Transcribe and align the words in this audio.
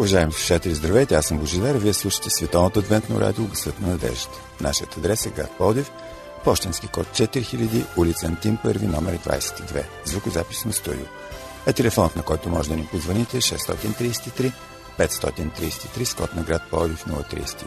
Уважаеми 0.00 0.32
слушатели, 0.32 0.74
здравейте, 0.74 1.14
аз 1.14 1.26
съм 1.26 1.38
Божидар, 1.38 1.74
вие 1.74 1.92
слушате 1.92 2.30
Световното 2.30 2.78
адвентно 2.78 3.20
радио 3.20 3.44
Гъсът 3.44 3.80
на 3.80 3.88
надеждата. 3.88 4.40
Нашият 4.60 4.96
адрес 4.96 5.26
е 5.26 5.30
град 5.30 5.50
Плодив, 5.58 5.90
почтенски 6.44 6.88
код 6.88 7.06
4000, 7.06 7.84
улица 7.96 8.26
Антим 8.26 8.58
1, 8.64 8.82
номер 8.82 9.18
22, 9.18 9.84
звукозапис 10.04 10.64
на 10.64 10.72
студио. 10.72 11.04
А 11.66 11.72
телефонът, 11.72 12.16
на 12.16 12.22
който 12.22 12.48
може 12.48 12.68
да 12.68 12.76
ни 12.76 12.86
позвоните 12.86 13.36
е 13.36 13.40
633 13.40 14.52
533 14.98 16.04
с 16.04 16.14
код 16.14 16.34
на 16.34 16.42
град 16.42 16.62
Плодив 16.70 17.04
032. 17.04 17.66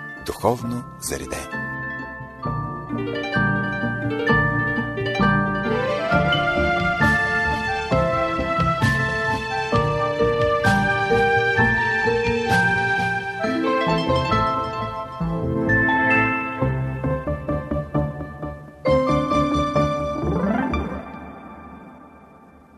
духовно 0.25 0.83
заредени. 1.01 1.61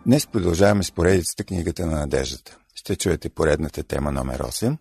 Днес 0.05 0.27
продължаваме 0.27 0.83
с 0.83 0.91
поредицата 0.91 1.43
книгата 1.43 1.85
на 1.85 1.99
надеждата. 1.99 2.57
Ще 2.75 2.95
чуете 2.95 3.29
поредната 3.29 3.83
тема 3.83 4.11
номер 4.11 4.41
8 4.41 4.77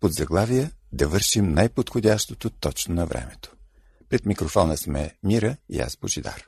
под 0.00 0.12
заглавие 0.12 0.70
Да 0.96 1.08
вършим 1.08 1.52
най-подходящото 1.52 2.50
точно 2.50 2.94
на 2.94 3.06
времето. 3.06 3.52
Пред 4.08 4.26
микрофона 4.26 4.76
сме 4.76 5.16
Мира 5.22 5.56
и 5.68 5.80
аз 5.80 5.96
Божидар. 5.96 6.44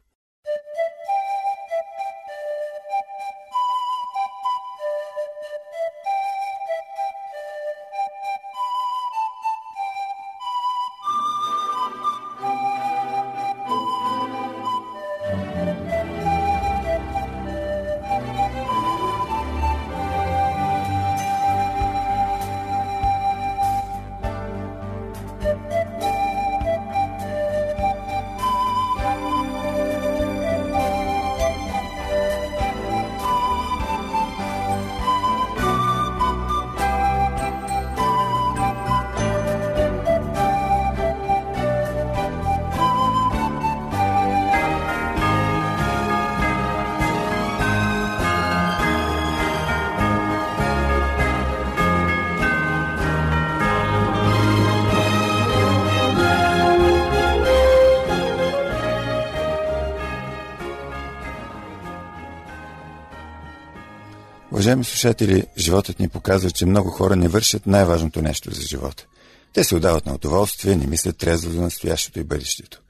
Уважаеми 64.69 64.85
слушатели, 64.85 65.45
животът 65.59 65.99
ни 65.99 66.09
показва, 66.09 66.51
че 66.51 66.67
много 66.67 66.91
хора 66.91 67.17
не 67.17 67.29
вършат 67.29 67.67
най-важното 67.67 68.23
нещо 68.23 68.55
за 68.55 68.63
живота. 68.63 69.07
Те 69.53 69.65
се 69.65 69.77
отдават 69.77 70.07
на 70.07 70.15
удоволствие, 70.15 70.77
не 70.77 70.87
мислят 70.87 71.17
трезво 71.17 71.51
за 71.51 71.63
настоящето 71.63 72.21
и 72.21 72.25
бъдещето. 72.25 72.83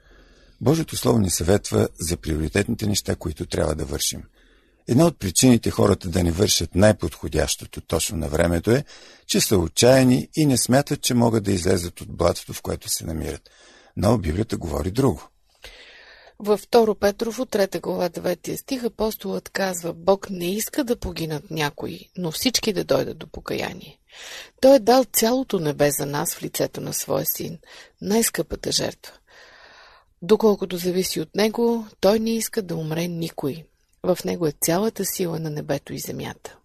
Божието 0.61 0.97
Слово 0.97 1.19
ни 1.19 1.29
съветва 1.29 1.87
за 1.99 2.17
приоритетните 2.17 2.87
неща, 2.87 3.15
които 3.15 3.45
трябва 3.45 3.75
да 3.75 3.85
вършим. 3.85 4.23
Една 4.87 5.05
от 5.05 5.19
причините 5.19 5.71
хората 5.71 6.09
да 6.09 6.23
не 6.23 6.31
вършат 6.31 6.75
най-подходящото 6.75 7.81
точно 7.81 8.17
на 8.17 8.27
времето 8.27 8.71
е, 8.71 8.83
че 9.27 9.41
са 9.41 9.57
отчаяни 9.57 10.27
и 10.35 10.45
не 10.45 10.57
смятат, 10.57 11.01
че 11.01 11.13
могат 11.13 11.43
да 11.43 11.51
излезат 11.51 12.01
от 12.01 12.11
блатото, 12.11 12.53
в 12.53 12.61
което 12.61 12.89
се 12.89 13.05
намират. 13.05 13.49
Но 13.97 14.17
Библията 14.17 14.57
говори 14.57 14.91
друго. 14.91 15.29
Във 16.41 16.67
2 16.67 16.95
Петрово, 16.99 17.45
3 17.45 17.81
глава, 17.81 18.09
9 18.09 18.55
стих, 18.55 18.83
апостолът 18.83 19.49
казва, 19.49 19.93
Бог 19.93 20.29
не 20.29 20.55
иска 20.55 20.83
да 20.83 20.99
погинат 20.99 21.51
някои, 21.51 22.09
но 22.17 22.31
всички 22.31 22.73
да 22.73 22.83
дойдат 22.83 23.17
до 23.17 23.27
покаяние. 23.27 23.99
Той 24.61 24.75
е 24.75 24.79
дал 24.79 25.03
цялото 25.13 25.59
небе 25.59 25.91
за 25.91 26.05
нас 26.05 26.35
в 26.35 26.43
лицето 26.43 26.81
на 26.81 26.93
своя 26.93 27.25
син, 27.25 27.57
най-скъпата 28.01 28.71
жертва. 28.71 29.13
Доколкото 30.21 30.77
зависи 30.77 31.21
от 31.21 31.35
него, 31.35 31.87
той 31.99 32.19
не 32.19 32.35
иска 32.35 32.61
да 32.61 32.75
умре 32.75 33.07
никой. 33.07 33.63
В 34.03 34.17
него 34.25 34.47
е 34.47 34.53
цялата 34.61 35.05
сила 35.05 35.39
на 35.39 35.49
небето 35.49 35.93
и 35.93 35.99
земята. 35.99 36.57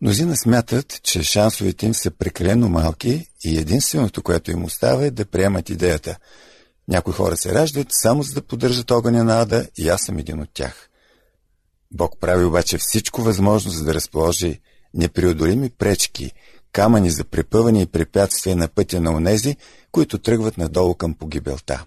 Мнозина 0.00 0.36
смятат, 0.36 1.00
че 1.02 1.22
шансовете 1.22 1.86
им 1.86 1.94
са 1.94 2.10
прекалено 2.10 2.68
малки 2.68 3.26
и 3.44 3.58
единственото, 3.58 4.22
което 4.22 4.50
им 4.50 4.64
остава 4.64 5.04
е 5.04 5.10
да 5.10 5.26
приемат 5.26 5.70
идеята– 5.70 6.18
някои 6.88 7.12
хора 7.12 7.36
се 7.36 7.54
раждат 7.54 7.86
само 7.90 8.22
за 8.22 8.34
да 8.34 8.42
поддържат 8.42 8.90
огъня 8.90 9.24
на 9.24 9.40
ада 9.40 9.68
и 9.76 9.88
аз 9.88 10.02
съм 10.02 10.18
един 10.18 10.40
от 10.40 10.48
тях. 10.54 10.88
Бог 11.90 12.20
прави 12.20 12.44
обаче 12.44 12.78
всичко 12.78 13.22
възможно, 13.22 13.70
за 13.70 13.84
да 13.84 13.94
разположи 13.94 14.60
непреодолими 14.94 15.70
пречки, 15.70 16.32
камъни 16.72 17.10
за 17.10 17.24
препъване 17.24 17.82
и 17.82 17.86
препятствия 17.86 18.56
на 18.56 18.68
пътя 18.68 19.00
на 19.00 19.10
онези, 19.10 19.56
които 19.92 20.18
тръгват 20.18 20.58
надолу 20.58 20.94
към 20.94 21.14
погибелта. 21.14 21.86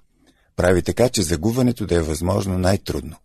Прави 0.55 0.81
така, 0.81 1.09
че 1.09 1.23
загубването 1.23 1.85
да 1.85 1.95
е 1.95 2.01
възможно 2.01 2.57
най-трудно. 2.57 3.15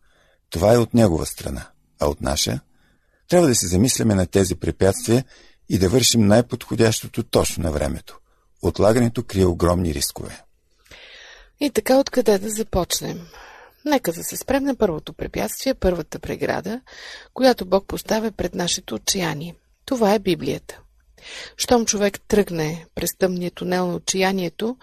Това 0.50 0.74
е 0.74 0.78
от 0.78 0.94
негова 0.94 1.26
страна, 1.26 1.66
а 2.00 2.06
от 2.06 2.20
наша 2.20 2.60
трябва 3.28 3.48
да 3.48 3.54
се 3.54 3.66
замисляме 3.66 4.14
на 4.14 4.26
тези 4.26 4.54
препятствия 4.54 5.24
и 5.68 5.78
да 5.78 5.88
вършим 5.88 6.26
най-подходящото 6.26 7.22
точно 7.22 7.62
на 7.62 7.70
времето. 7.70 8.18
Отлагането 8.62 9.22
крие 9.22 9.46
огромни 9.46 9.94
рискове. 9.94 10.42
И 11.60 11.70
така 11.70 11.98
откъде 11.98 12.38
да 12.38 12.50
започнем? 12.50 13.26
Нека 13.84 14.12
да 14.12 14.24
се 14.24 14.36
спрем 14.36 14.64
на 14.64 14.76
първото 14.76 15.12
препятствие, 15.12 15.74
първата 15.74 16.18
преграда, 16.18 16.80
която 17.34 17.66
Бог 17.66 17.86
поставя 17.86 18.32
пред 18.32 18.54
нашето 18.54 18.94
отчаяние. 18.94 19.54
Това 19.84 20.14
е 20.14 20.18
Библията. 20.18 20.80
Щом 21.56 21.86
човек 21.86 22.20
тръгне 22.28 22.86
през 22.94 23.16
тъмния 23.18 23.50
тунел 23.50 23.86
на 23.86 23.94
отчаянието, 23.94 24.76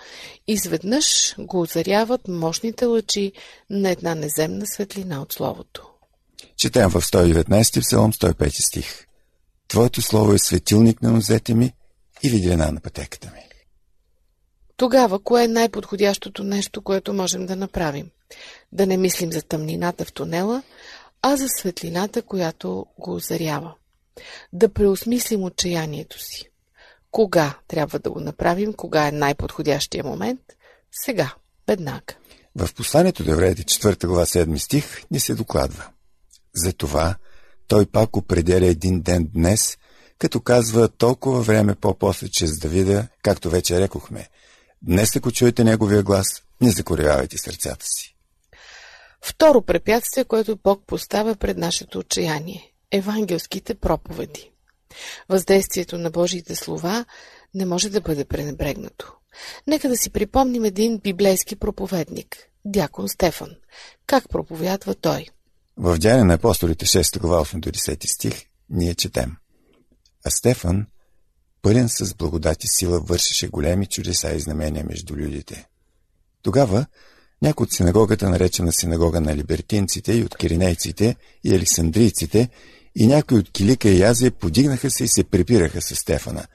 изведнъж 0.48 1.36
го 1.40 1.62
озаряват 1.62 2.28
мощните 2.28 2.86
лъчи 2.86 3.32
на 3.70 3.90
една 3.90 4.16
неземна 4.16 4.66
светлина 4.66 5.22
от 5.22 5.34
Словото. 5.34 5.88
Четем 6.58 6.90
в 6.90 7.02
119 7.02 7.82
псалом 7.82 8.14
105 8.14 8.68
стих. 8.68 9.06
Твоето 9.68 10.02
слово 10.02 10.34
е 10.34 10.40
светилник 10.40 11.02
на 11.02 11.12
нозете 11.12 11.54
ми 11.54 11.74
и 12.24 12.30
видена 12.30 12.72
на 12.72 12.80
пътеката 12.80 13.32
ми. 13.36 13.47
Тогава, 14.78 15.20
кое 15.20 15.44
е 15.44 15.48
най-подходящото 15.48 16.44
нещо, 16.44 16.82
което 16.82 17.14
можем 17.14 17.46
да 17.46 17.56
направим? 17.56 18.10
Да 18.72 18.88
не 18.88 18.98
мислим 18.98 19.32
за 19.32 19.42
тъмнината 19.42 20.06
в 20.06 20.14
тунела, 20.14 20.64
а 21.22 21.36
за 21.38 21.48
светлината, 21.48 22.22
която 22.22 22.86
го 23.00 23.14
озарява. 23.16 23.74
Да 24.54 24.74
преосмислим 24.74 25.44
отчаянието 25.44 26.20
си. 26.20 26.50
Кога 27.12 27.58
трябва 27.68 28.00
да 28.00 28.12
го 28.12 28.20
направим? 28.20 28.74
Кога 28.74 29.08
е 29.08 29.12
най-подходящия 29.12 30.04
момент? 30.04 30.42
Сега, 30.92 31.34
веднага. 31.68 32.16
В 32.56 32.74
посланието 32.74 33.24
до 33.24 33.32
евреите 33.32 33.64
4 33.64 34.08
глава 34.08 34.26
7 34.26 34.58
стих 34.58 35.02
ни 35.12 35.20
се 35.20 35.36
докладва. 35.36 35.88
Затова 36.56 37.16
той 37.68 37.86
пак 37.86 38.18
определя 38.18 38.66
един 38.66 39.02
ден 39.02 39.30
днес, 39.34 39.78
като 40.20 40.40
казва 40.42 40.88
толкова 40.88 41.42
време 41.42 41.76
по-после 41.76 42.28
чрез 42.28 42.60
Давида, 42.60 43.08
както 43.24 43.50
вече 43.50 43.82
рекохме. 43.82 44.28
Днес, 44.82 45.16
ако 45.16 45.32
чуете 45.32 45.64
неговия 45.64 46.04
глас, 46.04 46.28
не 46.62 46.72
закорявайте 46.72 47.38
сърцата 47.38 47.86
си. 47.86 48.16
Второ 49.22 49.62
препятствие, 49.62 50.24
което 50.24 50.60
Бог 50.64 50.84
поставя 50.88 51.36
пред 51.36 51.58
нашето 51.58 52.00
отчаяние– 52.00 52.72
евангелските 52.92 53.76
проповеди. 53.76 54.52
Въздействието 55.30 55.98
на 55.98 56.10
Божиите 56.10 56.56
слова 56.56 57.06
не 57.54 57.66
може 57.66 57.90
да 57.90 58.02
бъде 58.02 58.26
пренебрегнато. 58.26 59.14
Нека 59.68 59.90
да 59.90 59.98
си 59.98 60.10
припомним 60.10 60.66
един 60.66 61.00
библейски 61.00 61.56
проповедник– 61.56 62.38
дякон 62.66 63.10
Стефан. 63.10 63.50
Как 64.06 64.30
проповядва 64.30 64.96
той? 64.96 65.28
В 65.78 65.98
Дяне 65.98 66.24
на 66.24 66.34
апостолите 66.34 66.86
6 66.86 67.20
глава 67.20 67.46
8 67.46 67.60
до 67.60 67.70
10 67.70 68.06
стих 68.08 68.46
ние 68.70 68.96
четем. 68.96 69.38
А 70.26 70.30
Стефан, 70.30 70.88
пълен 71.68 71.90
с 71.90 72.16
благодати 72.16 72.68
сила, 72.68 73.00
вършеше 73.00 73.48
големи 73.48 73.86
чудеса 73.86 74.34
и 74.34 74.40
знамения 74.40 74.86
между 74.90 75.16
людите. 75.16 75.68
Тогава 76.42 76.86
някой 77.42 77.64
от 77.64 77.74
синагогата, 77.74 78.30
наречена 78.30 78.72
синагога 78.72 79.22
на 79.22 79.36
либертинците 79.36 80.14
и 80.14 80.24
от 80.24 80.38
киринейците 80.38 81.16
и 81.44 81.56
елисандрийците, 81.56 82.50
и 82.96 83.08
някои 83.08 83.40
от 83.40 83.52
Килика 83.52 83.90
и 83.90 84.04
Азия 84.04 84.32
подигнаха 84.32 84.92
се 84.92 85.04
и 85.04 85.08
се 85.08 85.24
препираха 85.24 85.82
с 85.82 85.96
Стефана, 85.96 86.46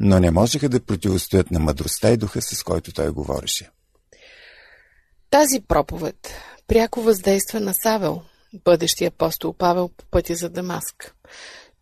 но 0.00 0.20
не 0.20 0.30
можеха 0.30 0.68
да 0.68 0.80
противостоят 0.80 1.50
на 1.50 1.58
мъдростта 1.58 2.10
и 2.10 2.16
духа, 2.16 2.42
с 2.42 2.62
който 2.62 2.92
той 2.92 3.10
говореше. 3.10 3.70
Тази 5.30 5.60
проповед 5.68 6.28
пряко 6.66 7.02
въздейства 7.02 7.60
на 7.60 7.74
Савел, 7.74 8.22
бъдещия 8.64 9.08
апостол 9.08 9.52
Павел 9.52 9.88
по 9.88 10.04
пътя 10.10 10.34
за 10.34 10.48
Дамаск. 10.48 11.14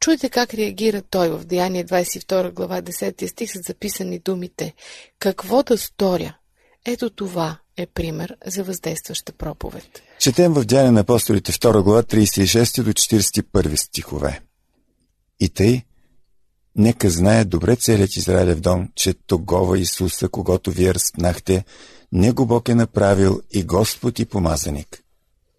Чуйте 0.00 0.28
как 0.28 0.54
реагира 0.54 1.02
той 1.02 1.28
в 1.28 1.44
Деяние 1.44 1.84
22 1.84 2.52
глава 2.52 2.82
10 2.82 3.26
стих 3.26 3.52
са 3.52 3.58
записани 3.66 4.18
думите 4.18 4.74
«Какво 5.18 5.62
да 5.62 5.78
сторя?» 5.78 6.36
Ето 6.84 7.10
това 7.10 7.58
е 7.76 7.86
пример 7.86 8.36
за 8.46 8.64
въздействаща 8.64 9.32
проповед. 9.32 10.02
Четем 10.18 10.52
в 10.52 10.64
Деяния 10.64 10.92
на 10.92 11.00
апостолите 11.00 11.52
2 11.52 11.82
глава 11.82 12.02
36 12.02 12.82
до 12.82 12.92
41 12.92 13.76
стихове. 13.76 14.40
И 15.40 15.48
тъй, 15.48 15.82
нека 16.76 17.10
знае 17.10 17.44
добре 17.44 17.76
целият 17.76 18.16
Израилев 18.16 18.60
дом, 18.60 18.88
че 18.94 19.14
тогова 19.14 19.78
Исуса, 19.78 20.28
когато 20.28 20.70
вие 20.70 20.94
разпнахте, 20.94 21.64
него 22.12 22.46
Бог 22.46 22.68
е 22.68 22.74
направил 22.74 23.40
и 23.50 23.62
Господ 23.64 24.18
и 24.18 24.24
помазаник. 24.24 25.02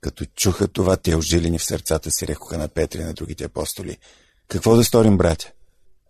Като 0.02 0.26
чуха 0.26 0.68
това, 0.68 0.98
те 0.98 1.16
ожилени 1.16 1.60
в 1.60 1.66
сърцата 1.66 2.12
си, 2.12 2.28
рекоха 2.28 2.58
на 2.58 2.68
Петри 2.68 3.02
и 3.02 3.04
на 3.04 3.14
другите 3.14 3.44
апостоли. 3.44 3.98
Какво 4.52 4.76
да 4.76 4.84
сторим, 4.84 5.18
братя? 5.18 5.52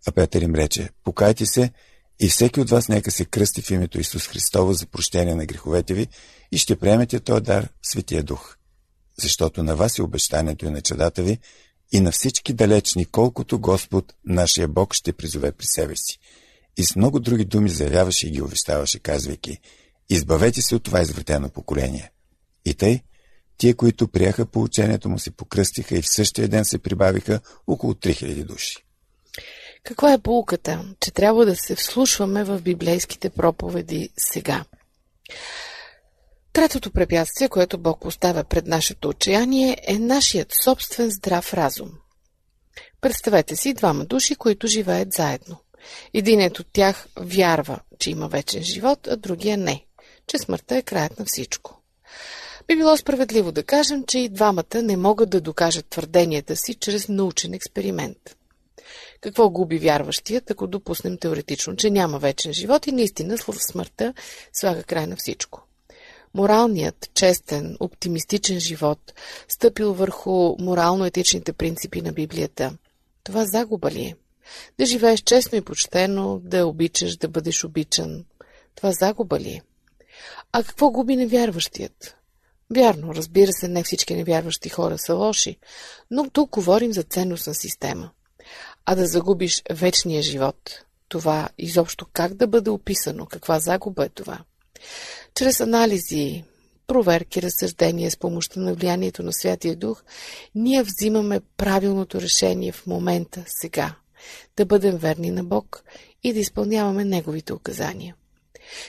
А 0.08 0.12
Петър 0.12 0.42
им 0.42 0.56
рече, 0.56 0.90
покайте 1.04 1.46
се 1.46 1.72
и 2.20 2.30
всеки 2.30 2.62
от 2.62 2.70
вас 2.70 2.88
нека 2.88 3.12
се 3.12 3.26
кръсти 3.26 3.62
в 3.62 3.72
името 3.72 4.00
Исус 4.00 4.28
Христово 4.28 4.74
за 4.74 4.86
прощение 4.86 5.36
на 5.36 5.46
греховете 5.46 5.94
ви 5.94 6.08
и 6.52 6.58
ще 6.58 6.76
приемете 6.76 7.20
този 7.20 7.42
дар, 7.42 7.70
Светия 7.82 8.24
Дух. 8.24 8.58
Защото 9.20 9.64
на 9.64 9.76
вас 9.76 9.98
е 9.98 10.02
обещанието 10.02 10.66
и 10.66 10.70
на 10.70 10.82
чадата 10.82 11.24
ви 11.24 11.40
и 11.92 12.00
на 12.00 12.12
всички 12.12 12.54
далечни, 12.54 13.06
колкото 13.06 13.60
Господ, 13.60 14.14
нашия 14.26 14.68
Бог, 14.68 14.94
ще 14.94 15.14
призове 15.14 15.52
при 15.52 15.66
себе 15.66 15.96
си. 15.96 16.20
И 16.78 16.86
с 16.86 16.96
много 16.96 17.20
други 17.20 17.46
думи 17.46 17.70
заявяваше 17.70 18.28
и 18.28 18.32
ги 18.32 18.42
увещаваше, 18.42 19.00
казвайки– 19.00 19.58
Избавете 20.10 20.62
се 20.62 20.76
от 20.76 20.84
това 20.84 21.02
извратено 21.02 21.50
поколение. 21.50 22.12
И 22.66 22.74
тъй, 22.74 23.02
тие, 23.62 23.74
които 23.74 24.08
приеха 24.08 24.46
по 24.46 24.62
учението 24.62 25.10
му, 25.10 25.20
се 25.20 25.32
покръстиха 25.32 25.98
и 25.98 26.02
в 26.02 26.10
същия 26.10 26.48
ден 26.48 26.66
се 26.66 26.78
прибавиха 26.78 27.40
около 27.68 27.94
3000 27.94 28.44
души. 28.44 28.78
Каква 29.84 30.14
е 30.14 30.22
полуката, 30.22 30.86
че 31.00 31.12
трябва 31.12 31.46
да 31.46 31.56
се 31.56 31.76
вслушваме 31.76 32.44
в 32.44 32.62
библейските 32.62 33.30
проповеди 33.30 34.10
сега? 34.18 34.66
Третото 36.54 36.92
препятствие, 36.92 37.50
което 37.50 37.78
Бог 37.78 38.02
поставя 38.02 38.44
пред 38.44 38.68
нашето 38.68 39.10
отчаяние, 39.10 39.78
е 39.88 40.00
нашият 40.00 40.54
собствен 40.64 41.10
здрав 41.10 41.54
разум. 41.54 41.90
Представете 43.02 43.56
си 43.56 43.74
двама 43.74 44.06
души, 44.06 44.36
които 44.36 44.68
живеят 44.68 45.14
заедно. 45.14 45.58
Единият 46.14 46.60
от 46.60 46.68
тях 46.74 47.08
вярва, 47.20 47.80
че 48.00 48.10
има 48.10 48.28
вечен 48.28 48.64
живот, 48.64 49.08
а 49.08 49.18
другия 49.18 49.58
не 49.58 49.86
че 50.28 50.38
смъртта 50.38 50.78
е 50.78 50.82
краят 50.82 51.20
на 51.20 51.26
всичко. 51.26 51.82
Би 52.68 52.76
било 52.76 52.98
справедливо 52.98 53.52
да 53.52 53.64
кажем, 53.64 54.04
че 54.08 54.20
и 54.20 54.30
двамата 54.30 54.82
не 54.84 54.98
могат 54.98 55.30
да 55.30 55.42
докажат 55.42 55.86
твърденията 55.86 56.56
си 56.56 56.74
чрез 56.74 57.10
научен 57.10 57.54
експеримент. 57.54 58.36
Какво 59.22 59.50
губи 59.50 59.78
вярващият, 59.78 60.52
ако 60.52 60.68
допуснем 60.68 61.18
теоретично, 61.18 61.76
че 61.76 61.90
няма 61.90 62.20
вечен 62.20 62.54
живот 62.54 62.88
и 62.88 62.92
наистина 62.92 63.38
в 63.38 63.54
смъртта 63.60 64.14
слага 64.54 64.84
край 64.84 65.08
на 65.08 65.16
всичко? 65.16 65.62
Моралният, 66.34 67.10
честен, 67.14 67.78
оптимистичен 67.80 68.60
живот, 68.60 69.14
стъпил 69.48 69.94
върху 69.94 70.56
морално-етичните 70.60 71.54
принципи 71.54 72.02
на 72.02 72.12
Библията, 72.12 72.74
това 73.24 73.46
загуба 73.46 73.92
ли 73.92 74.02
е? 74.02 74.16
Да 74.80 74.86
живееш 74.86 75.22
честно 75.22 75.58
и 75.58 75.62
почтено, 75.62 76.40
да 76.44 76.68
обичаш, 76.68 77.18
да 77.18 77.28
бъдеш 77.28 77.64
обичан, 77.64 78.26
това 78.76 78.92
загуба 78.92 79.40
ли 79.40 79.50
е? 79.50 79.62
А 80.52 80.64
какво 80.64 80.90
губи 80.90 81.16
невярващият? 81.16 82.16
Вярно, 82.76 83.16
разбира 83.16 83.52
се, 83.52 83.68
не 83.68 83.84
всички 83.84 84.16
невярващи 84.16 84.70
хора 84.70 84.98
са 84.98 85.14
лоши, 85.14 85.58
но 86.12 86.30
тук 86.30 86.50
говорим 86.50 86.94
за 86.94 87.04
ценностна 87.04 87.54
система. 87.54 88.10
А 88.86 88.96
да 88.96 89.08
загубиш 89.08 89.64
вечния 89.72 90.22
живот, 90.22 90.86
това 91.08 91.50
изобщо 91.58 92.06
как 92.14 92.34
да 92.34 92.48
бъде 92.48 92.70
описано, 92.70 93.26
каква 93.26 93.60
загуба 93.60 94.06
е 94.06 94.10
това? 94.10 94.40
Чрез 95.36 95.60
анализи, 95.60 96.44
проверки, 96.88 97.42
разсъждения 97.42 98.12
с 98.12 98.18
помощта 98.18 98.60
на 98.60 98.74
влиянието 98.74 99.24
на 99.24 99.34
Святия 99.34 99.76
Дух, 99.76 100.04
ние 100.56 100.84
взимаме 100.84 101.42
правилното 101.58 102.22
решение 102.22 102.72
в 102.72 102.88
момента, 102.88 103.44
сега, 103.48 103.96
да 104.58 104.66
бъдем 104.66 104.98
верни 104.98 105.32
на 105.32 105.44
Бог 105.44 105.84
и 106.24 106.34
да 106.34 106.40
изпълняваме 106.40 107.06
Неговите 107.06 107.54
указания. 107.54 108.16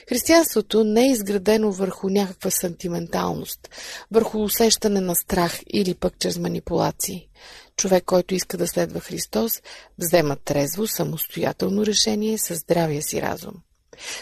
Християнството 0.09 0.83
не 0.83 1.01
е 1.01 1.11
изградено 1.11 1.71
върху 1.71 2.09
някаква 2.09 2.51
сантименталност, 2.51 3.69
върху 4.11 4.43
усещане 4.43 5.01
на 5.01 5.15
страх 5.15 5.59
или 5.73 5.93
пък 5.93 6.13
чрез 6.19 6.37
манипулации. 6.37 7.27
Човек, 7.77 8.03
който 8.05 8.35
иска 8.35 8.57
да 8.57 8.67
следва 8.67 8.99
Христос, 8.99 9.61
взема 9.97 10.35
трезво, 10.35 10.87
самостоятелно 10.87 11.85
решение 11.85 12.37
със 12.37 12.57
здравия 12.57 13.01
си 13.01 13.21
разум. 13.21 13.53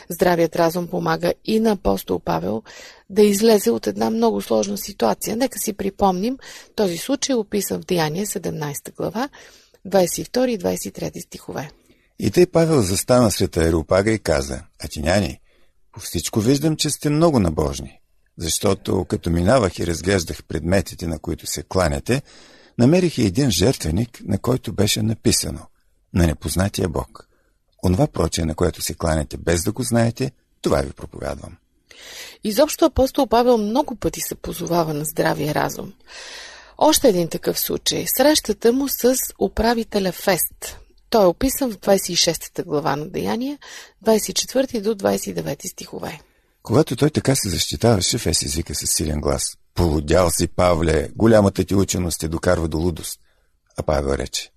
Здравият 0.10 0.55
разум 0.55 0.88
помага 0.88 1.34
и 1.46 1.60
на 1.60 1.72
апостол 1.72 2.20
Павел 2.20 2.63
да 3.10 3.22
излезе 3.22 3.72
от 3.72 3.88
една 3.88 4.10
много 4.10 4.41
сложна 4.41 4.77
ситуация. 4.77 5.38
Нека 5.38 5.60
си 5.60 5.74
припомним, 5.74 6.38
този 6.75 6.98
случай 6.98 7.34
е 7.34 7.38
описан 7.38 7.81
в 7.81 7.86
Деяние 7.86 8.25
17 8.25 8.96
глава, 8.96 9.29
22 9.88 10.48
и 10.48 10.60
23 10.60 11.25
стихове. 11.25 11.70
И 12.20 12.31
тъй 12.31 12.46
Павел 12.46 12.81
застана 12.81 13.31
сред 13.31 13.58
Аеропага 13.58 14.12
и 14.12 14.20
каза, 14.20 14.62
Атиняни, 14.84 15.39
по 15.91 16.00
всичко 16.00 16.39
виждам, 16.39 16.75
че 16.75 16.89
сте 16.89 17.10
много 17.10 17.39
набожни, 17.39 18.00
защото 18.38 19.05
като 19.05 19.29
минавах 19.29 19.79
и 19.79 19.88
разглеждах 19.88 20.43
предметите, 20.43 21.07
на 21.07 21.19
които 21.19 21.48
се 21.48 21.63
кланяте, 21.63 22.21
намерих 22.77 23.17
и 23.17 23.25
един 23.25 23.51
жертвеник, 23.51 24.21
на 24.25 24.39
който 24.39 24.74
беше 24.74 25.01
написано 25.01 25.60
«На 26.13 26.27
непознатия 26.27 26.89
Бог». 26.89 27.27
Онова 27.86 28.07
проче, 28.07 28.45
на 28.45 28.55
което 28.55 28.81
се 28.81 28.93
кланяте 28.93 29.38
без 29.38 29.63
да 29.63 29.71
го 29.71 29.83
знаете, 29.83 30.31
това 30.62 30.81
ви 30.81 30.91
проповядвам. 30.91 31.57
Изобщо 32.43 32.86
апостол 32.86 33.27
Павел 33.27 33.57
много 33.57 33.95
пъти 33.95 34.21
се 34.21 34.36
позовава 34.36 34.93
на 34.93 35.05
здравия 35.05 35.55
разум. 35.55 35.93
Още 36.77 37.10
един 37.10 37.27
такъв 37.27 37.60
случай– 37.60 38.05
срещата 38.17 38.74
му 38.74 38.88
с 38.88 39.15
управителя 39.39 40.12
Фест, 40.12 40.77
той 41.12 41.24
е 41.24 41.27
описан 41.27 41.72
в 41.72 41.77
26 41.77 42.63
глава 42.65 42.96
на 42.96 43.10
Деяния, 43.10 43.58
24 44.06 44.82
до 44.82 44.96
29 44.96 45.72
стихове. 45.72 46.22
Когато 46.63 46.96
той 46.96 47.10
така 47.10 47.36
се 47.36 47.50
защитаваше, 47.50 48.18
Фес 48.18 48.41
извика 48.41 48.75
със 48.75 48.89
силен 48.89 49.22
глас. 49.22 49.44
Полудял 49.75 50.30
си, 50.30 50.48
Павле, 50.48 51.10
голямата 51.15 51.63
ти 51.63 51.75
ученост 51.75 52.20
те 52.20 52.27
докарва 52.27 52.68
до 52.68 52.77
лудост. 52.77 53.20
А 53.77 53.84
Павел 53.84 54.13
рече. 54.13 54.51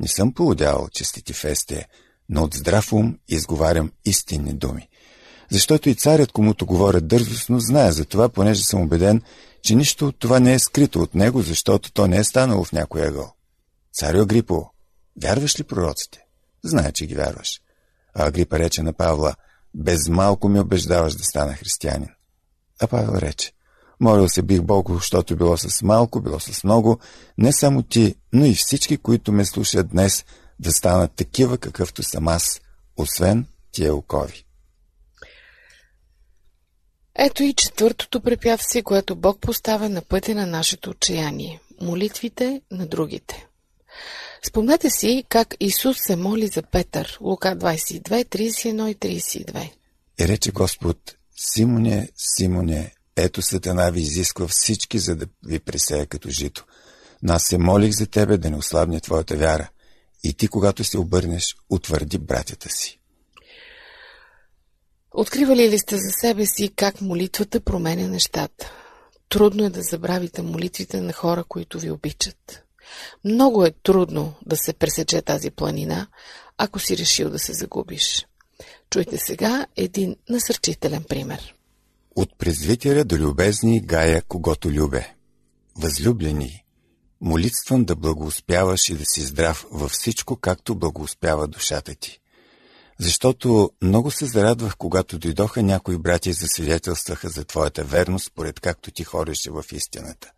Не 0.00 0.08
съм 0.08 0.32
полудял, 0.32 0.88
честити 0.92 1.32
Фесте, 1.32 1.86
но 2.28 2.42
от 2.42 2.54
здрав 2.54 2.92
ум 2.92 3.18
изговарям 3.28 3.92
истинни 4.04 4.52
думи. 4.52 4.88
Защото 5.50 5.88
и 5.88 5.94
царят, 5.94 6.32
комуто 6.32 6.66
говорят 6.66 7.08
дързостно, 7.08 7.60
знае 7.60 7.92
за 7.92 8.04
това, 8.04 8.28
понеже 8.28 8.64
съм 8.64 8.82
убеден, 8.82 9.22
че 9.62 9.74
нищо 9.74 10.06
от 10.06 10.18
това 10.18 10.40
не 10.40 10.54
е 10.54 10.58
скрито 10.58 11.00
от 11.00 11.14
него, 11.14 11.42
защото 11.42 11.92
то 11.92 12.06
не 12.06 12.16
е 12.16 12.24
станало 12.24 12.64
в 12.64 12.72
някой 12.72 13.02
ъгъл. 13.02 13.32
Царю 13.92 14.22
Агрипо, 14.22 14.70
Вярваш 15.22 15.60
ли 15.60 15.64
пророците? 15.64 16.24
Знае, 16.64 16.92
че 16.92 17.06
ги 17.06 17.14
вярваш. 17.14 17.60
А 18.14 18.26
Агрипа 18.26 18.58
рече 18.58 18.82
на 18.82 18.92
Павла, 18.92 19.34
без 19.74 20.08
малко 20.08 20.48
ми 20.48 20.60
убеждаваш 20.60 21.14
да 21.14 21.24
стана 21.24 21.54
християнин. 21.54 22.08
А 22.80 22.86
Павел 22.86 23.18
рече, 23.18 23.52
Молил 24.00 24.28
се 24.28 24.42
бих 24.42 24.62
Богу, 24.62 24.94
защото 24.94 25.36
било 25.36 25.56
с 25.56 25.82
малко, 25.82 26.20
било 26.20 26.40
с 26.40 26.64
много, 26.64 26.98
не 27.38 27.52
само 27.52 27.82
ти, 27.82 28.14
но 28.32 28.44
и 28.44 28.54
всички, 28.54 28.96
които 28.96 29.32
ме 29.32 29.44
слушат 29.44 29.88
днес, 29.88 30.24
да 30.60 30.72
станат 30.72 31.12
такива, 31.12 31.58
какъвто 31.58 32.02
съм 32.02 32.28
аз, 32.28 32.60
освен 32.96 33.46
тия 33.72 33.94
окови. 33.94 34.44
Ето 37.14 37.42
и 37.42 37.54
четвъртото 37.54 38.20
препятствие, 38.20 38.82
което 38.82 39.16
Бог 39.16 39.40
поставя 39.40 39.88
на 39.88 40.02
пътя 40.02 40.34
на 40.34 40.46
нашето 40.46 40.90
отчаяние– 40.90 41.60
молитвите 41.80 42.62
на 42.70 42.86
другите. 42.86 43.46
Спомнете 44.46 44.90
си 44.90 45.24
как 45.28 45.54
Исус 45.60 45.96
се 46.00 46.16
моли 46.16 46.46
за 46.46 46.62
Петър, 46.62 47.18
Лука 47.20 47.48
22, 47.48 48.24
31 48.24 48.88
и 48.88 48.96
32. 48.96 49.72
И 50.20 50.28
рече 50.28 50.50
Господ, 50.50 51.16
Симоне, 51.36 52.08
Симоне, 52.16 52.92
ето 53.16 53.42
Сатана 53.42 53.90
ви 53.90 54.00
изисква 54.00 54.48
всички, 54.48 54.98
за 54.98 55.16
да 55.16 55.26
ви 55.46 55.58
пресея 55.58 56.06
като 56.06 56.30
жито. 56.30 56.64
Но 57.22 57.32
аз 57.32 57.42
се 57.42 57.58
молих 57.58 57.92
за 57.92 58.06
тебе 58.06 58.38
да 58.38 58.50
не 58.50 58.56
ослабне 58.56 59.00
твоята 59.00 59.36
вяра. 59.36 59.68
И 60.24 60.34
ти, 60.34 60.48
когато 60.48 60.84
се 60.84 60.98
обърнеш, 60.98 61.56
утвърди 61.70 62.18
братята 62.18 62.68
си. 62.68 63.00
Откривали 65.14 65.70
ли 65.70 65.78
сте 65.78 65.96
за 65.96 66.10
себе 66.10 66.46
си 66.46 66.72
как 66.76 67.00
молитвата 67.00 67.60
променя 67.60 68.08
нещата? 68.08 68.72
Трудно 69.28 69.64
е 69.64 69.70
да 69.70 69.82
забравите 69.82 70.42
молитвите 70.42 71.00
на 71.00 71.12
хора, 71.12 71.44
които 71.44 71.78
ви 71.78 71.90
обичат. 71.90 72.67
Много 73.24 73.64
е 73.64 73.70
трудно 73.82 74.34
да 74.46 74.56
се 74.56 74.72
пресече 74.72 75.22
тази 75.22 75.50
планина, 75.50 76.06
ако 76.58 76.78
си 76.78 76.96
решил 76.96 77.30
да 77.30 77.38
се 77.38 77.52
загубиш. 77.52 78.26
Чуйте 78.90 79.18
сега 79.18 79.66
един 79.76 80.16
насърчителен 80.28 81.04
пример. 81.08 81.54
От 82.16 82.38
презвитера 82.38 83.04
до 83.04 83.16
любезни 83.16 83.80
Гая, 83.80 84.22
когато 84.28 84.70
любе. 84.70 85.14
Възлюблени, 85.76 86.64
молитвам 87.20 87.84
да 87.84 87.96
благоуспяваш 87.96 88.88
и 88.88 88.94
да 88.94 89.04
си 89.04 89.20
здрав 89.20 89.66
във 89.70 89.90
всичко, 89.90 90.36
както 90.36 90.74
благоуспява 90.74 91.48
душата 91.48 91.94
ти. 91.94 92.20
Защото 93.00 93.70
много 93.82 94.10
се 94.10 94.26
зарадвах, 94.26 94.76
когато 94.76 95.18
дойдоха 95.18 95.62
някои 95.62 95.98
братя 95.98 96.30
и 96.30 96.32
засвидетелстваха 96.32 97.28
за 97.28 97.44
твоята 97.44 97.84
верност, 97.84 98.26
според 98.26 98.60
както 98.60 98.90
ти 98.90 99.04
ходеше 99.04 99.50
в 99.50 99.64
истината. 99.72 100.30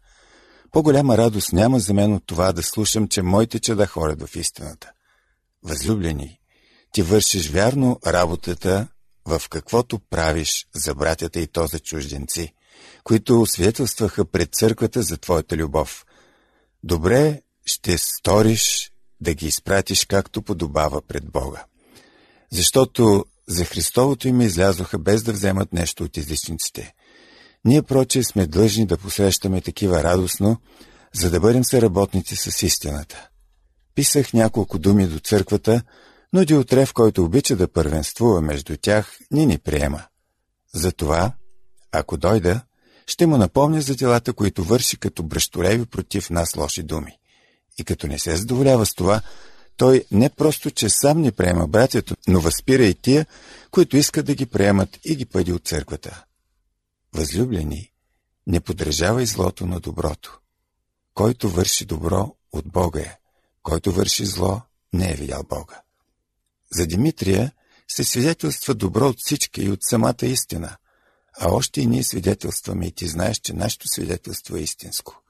По-голяма 0.72 1.18
радост 1.18 1.52
няма 1.52 1.80
за 1.80 1.94
мен 1.94 2.12
от 2.14 2.26
това 2.26 2.52
да 2.52 2.62
слушам, 2.62 3.08
че 3.08 3.22
моите 3.22 3.58
чеда 3.58 3.86
хорят 3.86 4.28
в 4.28 4.36
истината. 4.36 4.92
Възлюблени, 5.62 6.40
ти 6.92 7.02
вършиш 7.02 7.50
вярно 7.50 8.00
работата 8.06 8.88
в 9.24 9.42
каквото 9.50 9.98
правиш 9.98 10.66
за 10.74 10.94
братята 10.94 11.40
и 11.40 11.46
то 11.46 11.66
за 11.66 11.78
чужденци, 11.78 12.54
които 13.04 13.46
свидетелстваха 13.46 14.24
пред 14.24 14.54
църквата 14.54 15.02
за 15.02 15.16
твоята 15.16 15.56
любов. 15.56 16.06
Добре 16.84 17.42
ще 17.66 17.98
сториш 17.98 18.92
да 19.20 19.34
ги 19.34 19.46
изпратиш 19.46 20.04
както 20.04 20.42
подобава 20.42 21.02
пред 21.02 21.30
Бога. 21.30 21.64
Защото 22.52 23.24
за 23.48 23.64
Христовото 23.64 24.28
име 24.28 24.44
излязоха 24.44 24.98
без 24.98 25.22
да 25.22 25.32
вземат 25.32 25.72
нещо 25.72 26.04
от 26.04 26.16
изличниците. 26.16 26.94
Ние, 27.64 27.82
проче, 27.82 28.22
сме 28.22 28.46
длъжни 28.46 28.86
да 28.86 28.96
посрещаме 28.96 29.60
такива 29.60 30.04
радостно, 30.04 30.56
за 31.14 31.30
да 31.30 31.40
бъдем 31.40 31.64
съработници 31.64 32.36
с 32.36 32.62
истината. 32.62 33.28
Писах 33.94 34.32
няколко 34.32 34.78
думи 34.78 35.06
до 35.06 35.18
църквата, 35.18 35.82
но 36.32 36.44
Диотрев, 36.44 36.92
който 36.92 37.24
обича 37.24 37.56
да 37.56 37.68
първенствува 37.68 38.40
между 38.40 38.76
тях, 38.76 39.18
ни 39.30 39.46
ни 39.46 39.58
приема. 39.58 40.02
Затова, 40.74 41.32
ако 41.92 42.16
дойда, 42.16 42.60
ще 43.06 43.26
му 43.26 43.36
напомня 43.36 43.80
за 43.80 43.94
делата, 43.94 44.32
които 44.32 44.64
върши 44.64 44.96
като 44.96 45.22
бръщолеви 45.22 45.86
против 45.86 46.30
нас 46.30 46.56
лоши 46.56 46.82
думи. 46.82 47.18
И 47.78 47.84
като 47.84 48.06
не 48.06 48.18
се 48.18 48.36
задоволява 48.36 48.86
с 48.86 48.94
това, 48.94 49.20
той 49.76 50.04
не 50.10 50.30
просто, 50.30 50.70
че 50.70 50.88
сам 50.88 51.20
не 51.20 51.32
приема 51.32 51.68
братята, 51.68 52.16
но 52.28 52.40
възпира 52.40 52.84
и 52.84 52.94
тия, 52.94 53.26
които 53.70 53.96
искат 53.96 54.26
да 54.26 54.34
ги 54.34 54.46
приемат 54.46 54.98
и 55.04 55.16
ги 55.16 55.26
пъди 55.26 55.52
от 55.52 55.64
църквата. 55.64 56.24
Възлюблени, 57.14 57.92
не 58.46 58.60
подражавай 58.60 59.26
злото 59.26 59.66
на 59.66 59.80
доброто. 59.80 60.40
Който 61.14 61.50
върши 61.50 61.84
добро, 61.84 62.36
от 62.52 62.72
Бога 62.72 63.00
е. 63.00 63.18
Който 63.62 63.92
върши 63.92 64.26
зло, 64.26 64.60
не 64.92 65.12
е 65.12 65.14
видял 65.14 65.42
Бога. 65.42 65.82
За 66.72 66.86
Димитрия 66.86 67.52
се 67.88 68.04
свидетелства 68.04 68.74
добро 68.74 69.08
от 69.08 69.16
всички 69.18 69.62
и 69.62 69.70
от 69.70 69.78
самата 69.82 70.16
истина. 70.22 70.76
А 71.38 71.48
още 71.48 71.80
и 71.80 71.86
ние 71.86 72.04
свидетелстваме 72.04 72.86
и 72.86 72.92
ти 72.92 73.06
знаеш, 73.06 73.36
че 73.36 73.52
нашето 73.52 73.88
свидетелство 73.88 74.56
е 74.56 74.60
истинско. 74.60 75.22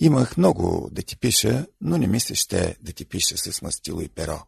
Имах 0.00 0.36
много 0.36 0.88
да 0.92 1.02
ти 1.02 1.16
пиша, 1.16 1.66
но 1.80 1.98
не 1.98 2.06
ми 2.06 2.20
се 2.20 2.34
ще 2.34 2.76
да 2.80 2.92
ти 2.92 3.04
пиша 3.04 3.36
с 3.38 3.62
мастило 3.62 4.00
и 4.00 4.08
перо. 4.08 4.40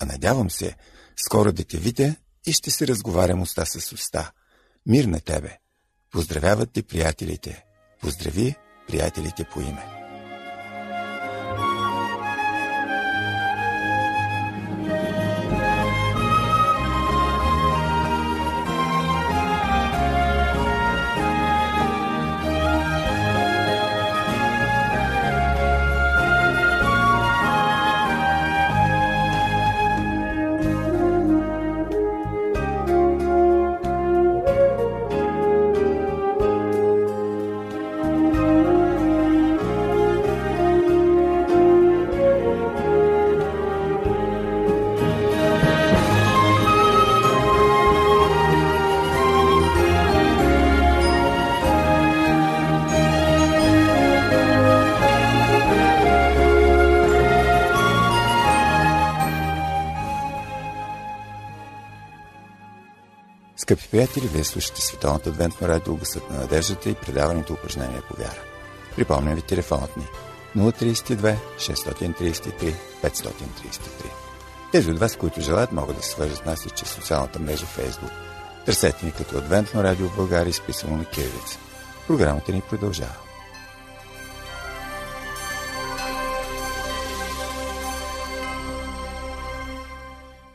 А 0.00 0.06
надявам 0.06 0.50
се, 0.50 0.76
скоро 1.16 1.52
да 1.52 1.64
те 1.64 1.78
видя 1.78 2.14
и 2.46 2.52
ще 2.52 2.70
се 2.70 2.86
разговарям 2.86 3.42
уста 3.42 3.66
с 3.66 3.92
уста. 3.92 4.32
Мир 4.86 5.04
на 5.04 5.20
тебе! 5.20 5.61
Поздравяват 6.12 6.72
ти 6.72 6.82
приятелите. 6.82 7.64
Поздрави 8.00 8.54
приятелите 8.88 9.44
по 9.52 9.60
име. 9.60 10.01
Скъпи 63.62 63.88
приятели, 63.90 64.26
вие 64.26 64.44
слушате 64.44 64.80
Световната 64.80 65.28
адвентна 65.30 65.68
радио 65.68 65.96
Гъсът 65.96 66.30
на 66.30 66.38
надеждата 66.38 66.90
и 66.90 66.94
предаването 66.94 67.52
упражнения 67.52 68.02
по 68.08 68.16
вяра. 68.16 68.42
Припомням 68.96 69.34
ви 69.34 69.42
телефонът 69.42 69.96
ни 69.96 70.06
032 70.56 71.36
633 71.58 72.74
533. 73.02 73.32
Тези 74.72 74.90
от 74.90 74.98
вас, 74.98 75.16
които 75.16 75.40
желаят, 75.40 75.72
могат 75.72 75.96
да 75.96 76.02
се 76.02 76.10
свържат 76.10 76.36
с 76.38 76.44
нас 76.44 76.66
и 76.66 76.70
чрез 76.70 76.88
социалната 76.88 77.38
мрежа 77.38 77.66
Facebook. 77.66 78.12
Търсете 78.66 79.06
ни 79.06 79.12
като 79.12 79.38
Адвентно 79.38 79.84
радио 79.84 80.08
в 80.08 80.16
България, 80.16 80.50
изписано 80.50 80.96
на 80.96 81.04
кирилица. 81.04 81.58
Програмата 82.06 82.52
ни 82.52 82.60
продължава. 82.60 83.16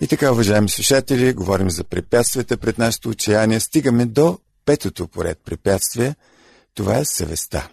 И 0.02 0.08
така, 0.08 0.32
уважаеми 0.32 0.70
слушатели, 0.70 1.34
говорим 1.34 1.70
за 1.70 1.84
препятствията 1.84 2.58
пред 2.58 2.78
нашето 2.78 3.10
отчаяние. 3.10 3.60
Стигаме 3.60 4.06
до 4.06 4.40
петото 4.66 5.08
поред 5.08 5.40
препятствие. 5.46 6.16
Това 6.74 6.98
е 6.98 7.06
съвестта. 7.06 7.70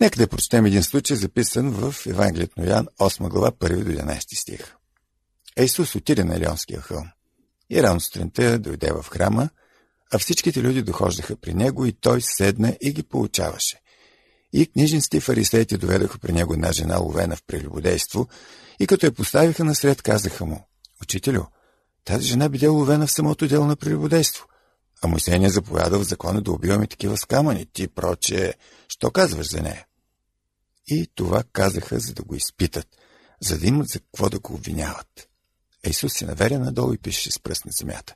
Нека 0.00 0.18
да 0.18 0.26
прочетем 0.26 0.66
един 0.66 0.82
случай, 0.82 1.16
записан 1.16 1.70
в 1.70 1.94
Евангелието 2.06 2.60
на 2.60 2.66
Ян, 2.66 2.86
8 3.00 3.28
глава, 3.28 3.50
1 3.50 3.84
до 3.84 3.90
11 3.90 4.40
стих. 4.40 4.74
Исус 5.60 5.94
отиде 5.94 6.24
на 6.24 6.36
Елионския 6.36 6.80
хълм. 6.80 7.08
И 7.70 7.82
рано 7.82 8.00
сутринта 8.00 8.58
дойде 8.58 8.92
в 8.92 9.06
храма, 9.10 9.48
а 10.12 10.18
всичките 10.18 10.62
люди 10.62 10.82
дохождаха 10.82 11.36
при 11.36 11.54
него 11.54 11.86
и 11.86 11.92
той 11.92 12.20
седна 12.22 12.76
и 12.80 12.92
ги 12.92 13.02
получаваше. 13.02 13.80
И 14.52 14.66
книжниците 14.66 15.16
и 15.16 15.20
фарисеите 15.20 15.78
доведоха 15.78 16.18
при 16.18 16.32
него 16.32 16.54
една 16.54 16.72
жена, 16.72 16.98
ловена 16.98 17.36
в 17.36 17.42
прелюбодейство, 17.46 18.28
и 18.80 18.86
като 18.86 19.06
я 19.06 19.12
поставиха 19.12 19.64
насред, 19.64 20.02
казаха 20.02 20.44
му, 20.44 20.68
Учителю, 21.02 21.42
тази 22.04 22.26
жена 22.26 22.48
биде 22.48 22.68
ловена 22.68 23.06
в 23.06 23.12
самото 23.12 23.48
дело 23.48 23.66
на 23.66 23.76
прелюбодейство. 23.76 24.46
А 25.02 25.06
Мойсей 25.08 25.38
не 25.38 25.50
заповядал 25.50 26.00
в 26.00 26.08
закона 26.08 26.42
да 26.42 26.52
убиваме 26.52 26.86
такива 26.86 27.16
с 27.16 27.24
камъни. 27.24 27.66
Ти, 27.72 27.88
проче, 27.88 28.54
що 28.88 29.10
казваш 29.10 29.50
за 29.50 29.62
нея? 29.62 29.86
И 30.86 31.10
това 31.14 31.42
казаха, 31.52 32.00
за 32.00 32.14
да 32.14 32.22
го 32.22 32.34
изпитат, 32.34 32.86
за 33.40 33.58
да 33.58 33.66
имат 33.66 33.88
за 33.88 34.00
какво 34.00 34.30
да 34.30 34.38
го 34.38 34.54
обвиняват. 34.54 35.28
Исус 35.86 36.12
се 36.12 36.26
наверя 36.26 36.58
надолу 36.58 36.92
и 36.92 36.98
пише 36.98 37.30
с 37.30 37.40
пръст 37.40 37.64
на 37.64 37.72
земята. 37.72 38.14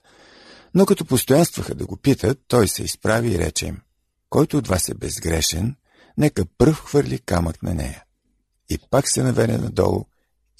Но 0.75 0.87
като 0.87 1.04
постоянстваха 1.04 1.75
да 1.75 1.87
го 1.87 1.96
питат, 1.96 2.40
той 2.49 2.68
се 2.68 2.82
изправи 2.82 3.34
и 3.34 3.38
рече 3.38 3.66
им, 3.66 3.80
Който 4.28 4.58
от 4.58 4.68
вас 4.68 4.88
е 4.88 4.94
безгрешен, 4.94 5.76
нека 6.18 6.44
пръв 6.58 6.80
хвърли 6.84 7.18
камък 7.18 7.62
на 7.62 7.75
нея. 7.75 8.04
И 8.68 8.78
пак 8.90 9.08
се 9.08 9.22
наведе 9.22 9.58
надолу 9.58 10.04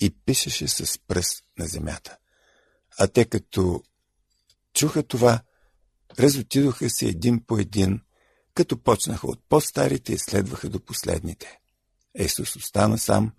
и 0.00 0.10
пишеше 0.10 0.68
с 0.68 0.98
пръст 1.08 1.44
на 1.60 1.66
земята. 1.66 2.16
А 2.98 3.08
те 3.08 3.24
като 3.24 3.82
чуха 4.74 5.02
това, 5.02 5.42
разотидоха 6.18 6.90
се 6.90 7.06
един 7.06 7.44
по 7.46 7.58
един, 7.58 8.00
като 8.54 8.82
почнаха 8.82 9.26
от 9.26 9.44
по-старите 9.48 10.12
и 10.12 10.18
следваха 10.18 10.68
до 10.68 10.80
последните. 10.80 11.58
Исус 12.18 12.56
остана 12.56 12.98
сам 12.98 13.32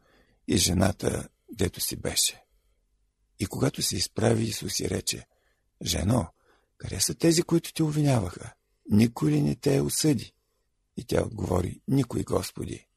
и 0.48 0.58
жената, 0.58 1.30
дето 1.52 1.80
си 1.80 1.96
беше. 1.96 2.44
И 3.40 3.46
когато 3.46 3.82
се 3.82 3.96
изправи, 3.96 4.44
Исус 4.44 4.80
и 4.80 4.90
рече, 4.90 5.28
Жено, 5.86 6.28
къде 6.78 7.00
са 7.00 7.16
тези, 7.16 7.44
които 7.44 7.74
те 7.74 7.84
обвиняваха? 7.84 8.54
Никой 8.90 9.32
ли 9.32 9.42
не 9.42 9.56
те 9.56 9.82
осъди? 9.82 10.34
И 10.98 11.06
тя 11.06 11.24
отговори, 11.24 11.82
Никой, 11.88 12.24
Господи. 12.24 12.88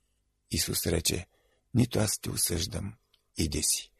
Исус 0.50 0.86
рече, 0.86 1.26
Нито 1.74 1.98
аз 1.98 2.18
те 2.18 2.30
осъждам, 2.30 2.94
иди 3.36 3.62
си. 3.62 3.93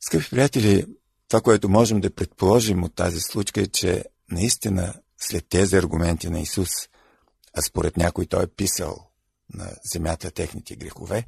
Скъпи 0.00 0.30
приятели, 0.30 0.86
това, 1.28 1.40
което 1.40 1.68
можем 1.68 2.00
да 2.00 2.14
предположим 2.14 2.84
от 2.84 2.94
тази 2.94 3.20
случка 3.20 3.60
е, 3.60 3.66
че 3.66 4.04
наистина 4.30 4.94
след 5.18 5.48
тези 5.48 5.76
аргументи 5.76 6.30
на 6.30 6.40
Исус, 6.40 6.68
а 7.54 7.62
според 7.62 7.96
някой 7.96 8.26
той 8.26 8.44
е 8.44 8.46
писал 8.46 9.10
на 9.54 9.70
земята 9.92 10.30
техните 10.30 10.76
грехове, 10.76 11.26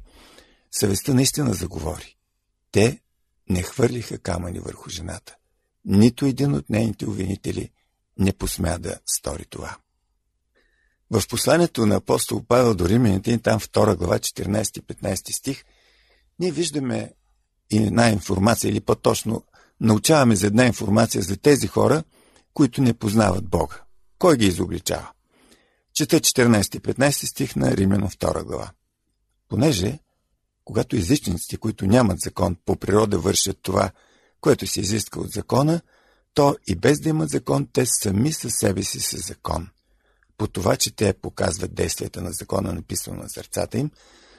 съвестта 0.71 1.13
наистина 1.13 1.53
заговори. 1.53 2.17
Те 2.71 2.99
не 3.49 3.63
хвърлиха 3.63 4.17
камъни 4.17 4.59
върху 4.59 4.89
жената. 4.89 5.35
Нито 5.85 6.25
един 6.25 6.53
от 6.53 6.69
нейните 6.69 7.05
обвинители 7.05 7.69
не 8.17 8.33
посмя 8.33 8.77
да 8.77 8.99
стори 9.05 9.45
това. 9.45 9.77
В 11.11 11.23
посланието 11.29 11.85
на 11.85 11.95
апостол 11.95 12.43
Павел 12.47 12.75
до 12.75 12.89
Римляните, 12.89 13.37
там 13.37 13.59
2 13.59 13.95
глава 13.95 14.19
14-15 14.19 15.37
стих, 15.37 15.63
ние 16.39 16.51
виждаме 16.51 17.13
една 17.77 18.09
информация, 18.09 18.71
или 18.71 18.79
по-точно 18.79 19.43
научаваме 19.81 20.35
за 20.35 20.47
една 20.47 20.65
информация 20.65 21.21
за 21.21 21.37
тези 21.37 21.67
хора, 21.67 22.03
които 22.53 22.81
не 22.81 22.93
познават 22.93 23.49
Бога. 23.49 23.81
Кой 24.19 24.37
ги 24.37 24.45
изобличава? 24.45 25.11
Чета 25.93 26.19
14-15 26.19 27.11
стих 27.11 27.55
на 27.55 27.77
Римляно 27.77 28.07
2 28.07 28.43
глава. 28.43 28.71
Понеже, 29.49 29.99
когато 30.65 30.95
езичниците, 30.95 31.57
които 31.57 31.85
нямат 31.85 32.19
закон, 32.19 32.57
по 32.65 32.75
природа 32.75 33.19
вършат 33.19 33.57
това, 33.61 33.91
което 34.41 34.67
се 34.67 34.81
изиска 34.81 35.19
от 35.19 35.31
закона, 35.31 35.81
то 36.33 36.55
и 36.67 36.75
без 36.75 36.99
да 36.99 37.09
имат 37.09 37.29
закон, 37.29 37.67
те 37.73 37.85
сами 37.85 38.33
със 38.33 38.53
себе 38.53 38.83
си 38.83 38.99
са 38.99 39.17
закон. 39.17 39.67
По 40.37 40.47
това, 40.47 40.75
че 40.75 40.95
те 40.95 41.13
показват 41.13 41.75
действията 41.75 42.21
на 42.21 42.31
закона, 42.31 42.73
написано 42.73 43.17
на 43.17 43.29
сърцата 43.29 43.77
им, 43.77 43.91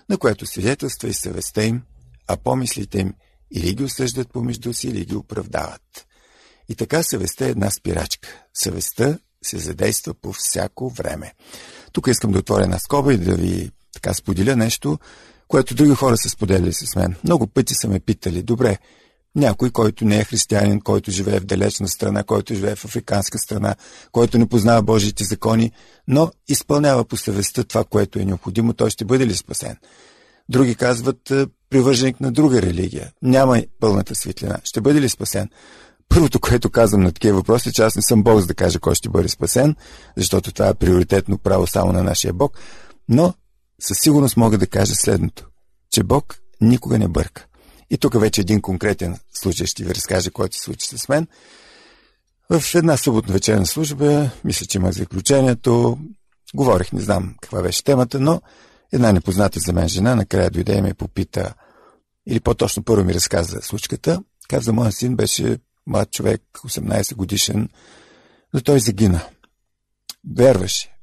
на 0.08 0.18
което 0.18 0.46
свидетелства 0.46 1.08
и 1.08 1.14
съвестта 1.14 1.64
им, 1.64 1.82
а 2.28 2.36
помислите 2.36 2.98
им 2.98 3.14
или 3.50 3.74
ги 3.74 3.84
осъждат 3.84 4.32
помежду 4.32 4.72
си, 4.74 4.88
или 4.88 5.04
ги 5.04 5.16
оправдават. 5.16 6.06
И 6.68 6.74
така 6.74 7.02
съвестта 7.02 7.46
е 7.46 7.50
една 7.50 7.70
спирачка. 7.70 8.28
Съвестта 8.54 9.18
се 9.44 9.58
задейства 9.58 10.14
по 10.14 10.32
всяко 10.32 10.90
време. 10.90 11.34
Тук 11.92 12.06
искам 12.06 12.32
да 12.32 12.38
отворя 12.38 12.62
една 12.62 12.78
скоба 12.78 13.14
и 13.14 13.18
да 13.18 13.34
ви 13.34 13.70
така 13.92 14.14
споделя 14.14 14.56
нещо, 14.56 14.98
което 15.48 15.74
други 15.74 15.94
хора 15.94 16.16
са 16.16 16.28
споделили 16.28 16.72
с 16.72 16.96
мен. 16.96 17.14
Много 17.24 17.46
пъти 17.46 17.74
са 17.74 17.88
ме 17.88 18.00
питали, 18.00 18.42
добре, 18.42 18.78
някой, 19.34 19.70
който 19.70 20.04
не 20.04 20.18
е 20.18 20.24
християнин, 20.24 20.80
който 20.80 21.10
живее 21.10 21.40
в 21.40 21.44
далечна 21.44 21.88
страна, 21.88 22.22
който 22.22 22.54
живее 22.54 22.76
в 22.76 22.84
африканска 22.84 23.38
страна, 23.38 23.74
който 24.12 24.38
не 24.38 24.48
познава 24.48 24.82
Божиите 24.82 25.24
закони, 25.24 25.72
но 26.08 26.30
изпълнява 26.48 27.04
по 27.04 27.16
съвестта 27.16 27.64
това, 27.64 27.85
което 27.85 28.18
е 28.18 28.24
необходимо, 28.24 28.72
той 28.72 28.90
ще 28.90 29.04
бъде 29.04 29.26
ли 29.26 29.35
спасен? 29.35 29.76
Други 30.52 30.74
казват, 30.74 31.30
е, 31.30 31.46
привърженик 31.70 32.20
на 32.20 32.32
друга 32.32 32.62
религия. 32.62 33.12
Няма 33.22 33.62
пълната 33.80 34.14
светлина. 34.14 34.58
Ще 34.64 34.80
бъде 34.80 35.00
ли 35.00 35.08
спасен? 35.08 35.48
Първото, 36.08 36.40
което 36.40 36.70
казвам 36.70 37.02
на 37.02 37.12
такива 37.12 37.36
въпроси, 37.36 37.72
че 37.72 37.82
аз 37.82 37.96
не 37.96 38.02
съм 38.02 38.22
Бог 38.22 38.40
за 38.40 38.46
да 38.46 38.54
кажа 38.54 38.78
кой 38.78 38.94
ще 38.94 39.08
бъде 39.08 39.28
спасен, 39.28 39.76
защото 40.16 40.52
това 40.52 40.68
е 40.68 40.74
приоритетно 40.74 41.38
право 41.38 41.66
само 41.66 41.92
на 41.92 42.02
нашия 42.02 42.32
Бог, 42.32 42.58
но 43.08 43.34
със 43.80 43.98
сигурност 43.98 44.36
мога 44.36 44.58
да 44.58 44.66
кажа 44.66 44.94
следното, 44.94 45.46
че 45.90 46.02
Бог 46.02 46.36
никога 46.60 46.98
не 46.98 47.08
бърка. 47.08 47.46
И 47.90 47.98
тук 47.98 48.20
вече 48.20 48.40
един 48.40 48.60
конкретен 48.60 49.18
случай 49.34 49.66
ще 49.66 49.84
ви 49.84 49.94
разкажа, 49.94 50.30
който 50.30 50.56
се 50.56 50.62
случи 50.62 50.86
с 50.86 51.08
мен. 51.08 51.26
В 52.50 52.74
една 52.74 52.96
съботна 52.96 53.32
вечерна 53.32 53.66
служба, 53.66 54.30
мисля, 54.44 54.66
че 54.66 54.78
имах 54.78 54.92
заключението, 54.92 55.98
говорих, 56.54 56.92
не 56.92 57.00
знам 57.00 57.34
каква 57.40 57.62
беше 57.62 57.84
темата, 57.84 58.20
но 58.20 58.40
една 58.92 59.12
непозната 59.12 59.61
за 59.61 59.72
мен 59.72 59.88
жена 59.88 60.14
накрая 60.14 60.50
дойде 60.50 60.76
и 60.76 60.83
ме 60.83 60.94
попита, 60.94 61.55
или 62.26 62.40
по-точно 62.40 62.83
първо 62.83 63.05
ми 63.05 63.14
разказа 63.14 63.62
случката. 63.62 64.22
Каза, 64.48 64.72
моят 64.72 64.94
син 64.94 65.16
беше 65.16 65.59
млад 65.87 66.11
човек, 66.11 66.42
18 66.55 67.14
годишен, 67.14 67.68
но 68.55 68.61
той 68.61 68.81
загина. 68.81 69.20
Верваше. 70.37 70.96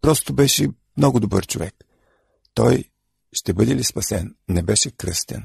Просто 0.00 0.32
беше 0.32 0.68
много 0.96 1.20
добър 1.20 1.46
човек. 1.46 1.74
Той 2.54 2.84
ще 3.32 3.52
бъде 3.52 3.76
ли 3.76 3.84
спасен? 3.84 4.34
Не 4.48 4.62
беше 4.62 4.90
кръстен. 4.90 5.44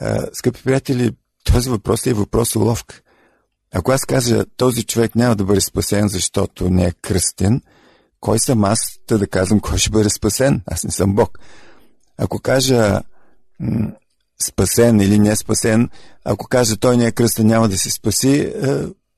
А, 0.00 0.26
скъпи 0.32 0.62
приятели, 0.62 1.16
този 1.44 1.70
въпрос 1.70 2.06
е 2.06 2.12
въпрос 2.12 2.56
уловка. 2.56 3.00
Ако 3.74 3.92
аз 3.92 4.04
кажа, 4.04 4.44
този 4.56 4.84
човек 4.84 5.14
няма 5.14 5.36
да 5.36 5.44
бъде 5.44 5.60
спасен, 5.60 6.08
защото 6.08 6.70
не 6.70 6.84
е 6.84 6.92
кръстен, 6.92 7.62
кой 8.26 8.38
съм 8.38 8.64
аз 8.64 8.78
да, 9.08 9.18
да 9.18 9.26
казвам 9.26 9.60
кой 9.60 9.78
ще 9.78 9.90
бъде 9.90 10.10
спасен? 10.10 10.62
Аз 10.66 10.84
не 10.84 10.90
съм 10.90 11.14
Бог. 11.14 11.38
Ако 12.18 12.38
кажа 12.38 13.00
спасен 14.42 15.00
или 15.00 15.18
не 15.18 15.36
спасен, 15.36 15.90
ако 16.24 16.48
кажа 16.48 16.76
той 16.76 16.96
не 16.96 17.06
е 17.06 17.12
кръстен, 17.12 17.46
няма 17.46 17.68
да 17.68 17.78
се 17.78 17.90
спаси, 17.90 18.40
е, 18.40 18.52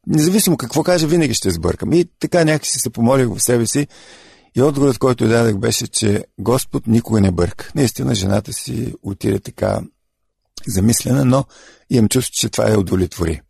независимо 0.06 0.56
какво 0.56 0.82
каже, 0.82 1.06
винаги 1.06 1.34
ще 1.34 1.50
сбъркам. 1.50 1.92
И 1.92 2.04
така 2.20 2.44
някакси 2.44 2.78
се 2.78 2.90
помолих 2.90 3.28
в 3.28 3.40
себе 3.40 3.66
си 3.66 3.86
и 4.56 4.62
отговорът, 4.62 4.98
който 4.98 5.28
дадах 5.28 5.58
беше, 5.58 5.86
че 5.86 6.24
Господ 6.40 6.86
никога 6.86 7.20
не 7.20 7.30
бърка. 7.30 7.70
Наистина 7.74 8.14
жената 8.14 8.52
си 8.52 8.94
отиде 9.02 9.40
така 9.40 9.80
замислена, 10.66 11.24
но 11.24 11.44
имам 11.90 12.08
чувство, 12.08 12.32
че 12.34 12.48
това 12.48 12.70
е 12.70 12.76
удовлетвори. 12.76 13.40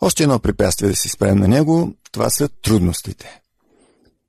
Още 0.00 0.22
едно 0.22 0.38
препятствие 0.38 0.88
да 0.88 0.96
си 0.96 1.08
спрем 1.08 1.38
на 1.38 1.48
него, 1.48 1.92
това 2.12 2.30
са 2.30 2.48
трудностите. 2.48 3.40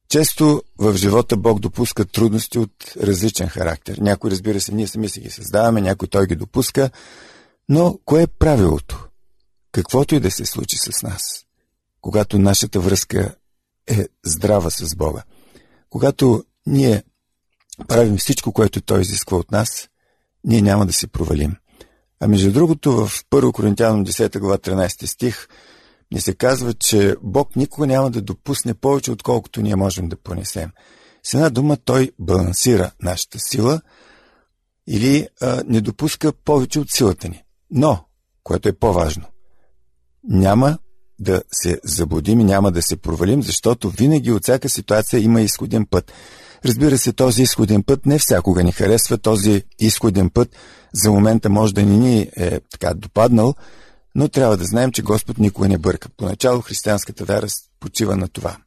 Често 0.09 0.63
в 0.77 0.97
живота 0.97 1.37
Бог 1.37 1.59
допуска 1.59 2.05
трудности 2.05 2.59
от 2.59 2.93
различен 2.97 3.47
характер. 3.47 3.97
Някой, 4.01 4.31
разбира 4.31 4.61
се, 4.61 4.73
ние 4.73 4.87
сами 4.87 5.09
си 5.09 5.19
ги 5.19 5.29
създаваме, 5.29 5.81
някой 5.81 6.07
той 6.07 6.27
ги 6.27 6.35
допуска, 6.35 6.89
но 7.69 7.99
кое 8.05 8.21
е 8.21 8.27
правилото? 8.27 9.07
Каквото 9.71 10.15
и 10.15 10.19
да 10.19 10.31
се 10.31 10.45
случи 10.45 10.77
с 10.77 11.03
нас, 11.03 11.45
когато 12.01 12.39
нашата 12.39 12.79
връзка 12.79 13.35
е 13.87 14.07
здрава 14.25 14.69
с 14.69 14.95
Бога, 14.95 15.23
когато 15.89 16.43
ние 16.65 17.03
правим 17.87 18.17
всичко, 18.17 18.51
което 18.51 18.81
Той 18.81 19.01
изисква 19.01 19.37
от 19.37 19.51
нас, 19.51 19.89
ние 20.43 20.61
няма 20.61 20.85
да 20.85 20.93
се 20.93 21.07
провалим. 21.07 21.55
А 22.19 22.27
между 22.27 22.51
другото, 22.51 22.91
в 22.91 23.23
1 23.31 23.51
Коринтияно 23.51 24.05
10 24.05 24.39
глава 24.39 24.57
13 24.57 25.05
стих 25.05 25.47
ни 26.11 26.21
се 26.21 26.35
казва, 26.35 26.73
че 26.73 27.15
Бог 27.23 27.55
никога 27.55 27.87
няма 27.87 28.11
да 28.11 28.21
допусне 28.21 28.73
повече, 28.73 29.11
отколкото 29.11 29.61
ние 29.61 29.75
можем 29.75 30.09
да 30.09 30.15
понесем. 30.15 30.71
С 31.23 31.33
една 31.33 31.49
дума 31.49 31.77
той 31.85 32.11
балансира 32.19 32.91
нашата 33.01 33.39
сила 33.39 33.81
или 34.87 35.27
а, 35.41 35.63
не 35.67 35.81
допуска 35.81 36.33
повече 36.33 36.79
от 36.79 36.91
силата 36.91 37.29
ни. 37.29 37.43
Но, 37.71 38.05
което 38.43 38.69
е 38.69 38.73
по-важно, 38.73 39.25
няма 40.23 40.77
да 41.19 41.41
се 41.51 41.79
заблудим 41.83 42.39
и 42.39 42.43
няма 42.43 42.71
да 42.71 42.81
се 42.81 42.97
провалим, 42.97 43.43
защото 43.43 43.89
винаги 43.89 44.31
от 44.31 44.43
всяка 44.43 44.69
ситуация 44.69 45.19
има 45.19 45.41
изходен 45.41 45.85
път. 45.85 46.13
Разбира 46.65 46.97
се, 46.97 47.13
този 47.13 47.41
изходен 47.43 47.83
път 47.83 48.05
не 48.05 48.19
всякога 48.19 48.63
ни 48.63 48.71
харесва, 48.71 49.17
този 49.17 49.63
изходен 49.79 50.29
път 50.29 50.49
за 50.93 51.11
момента 51.11 51.49
може 51.49 51.73
да 51.73 51.83
ни 51.83 51.97
ни 51.97 52.31
е 52.35 52.59
така 52.71 52.93
допаднал, 52.93 53.53
но 54.15 54.29
трябва 54.29 54.57
да 54.57 54.65
знаем, 54.65 54.91
че 54.91 55.01
Господ 55.01 55.37
никога 55.37 55.67
не 55.67 55.77
бърка. 55.77 56.09
Поначало 56.09 56.61
християнската 56.61 57.25
вяра 57.25 57.47
почива 57.79 58.15
на 58.15 58.27
това. 58.27 58.57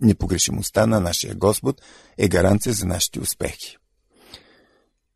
Непогрешимостта 0.00 0.86
на 0.86 1.00
нашия 1.00 1.34
Господ 1.34 1.82
е 2.18 2.28
гаранция 2.28 2.72
за 2.72 2.86
нашите 2.86 3.20
успехи. 3.20 3.76